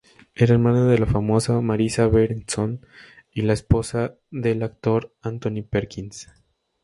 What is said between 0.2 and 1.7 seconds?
Era hermana de la más famosa